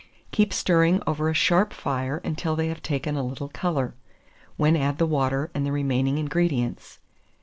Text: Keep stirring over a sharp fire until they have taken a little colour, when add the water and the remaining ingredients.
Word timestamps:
Keep 0.31 0.51
stirring 0.51 0.99
over 1.05 1.29
a 1.29 1.35
sharp 1.35 1.73
fire 1.73 2.17
until 2.25 2.55
they 2.55 2.69
have 2.69 2.81
taken 2.81 3.15
a 3.15 3.21
little 3.21 3.49
colour, 3.49 3.93
when 4.57 4.75
add 4.75 4.97
the 4.97 5.05
water 5.05 5.51
and 5.53 5.63
the 5.63 5.71
remaining 5.71 6.17
ingredients. 6.17 6.97